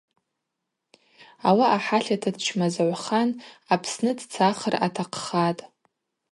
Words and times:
Ауаъа 1.47 1.79
хӏатлата 1.85 2.29
дчмазагӏвхан 2.35 3.29
Апсны 3.73 4.11
дцахра 4.17 4.77
атахъхатӏ. 4.85 5.63